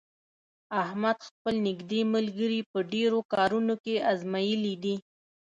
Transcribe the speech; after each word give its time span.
احمد 0.83 1.17
خپل 1.27 1.53
نېږدې 1.67 2.01
ملګري 2.13 2.61
په 2.71 2.79
ډېرو 2.93 3.19
کارونو 3.33 3.73
کې 3.83 3.95
ازمېیلي 4.11 4.75
دي. 4.83 4.95